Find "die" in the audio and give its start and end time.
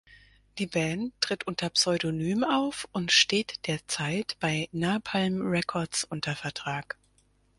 0.57-0.65